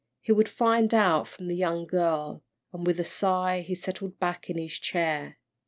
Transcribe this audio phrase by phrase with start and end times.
[0.19, 4.49] He would find out from the young girl, and with a sigh he settled back
[4.49, 5.37] in his chair.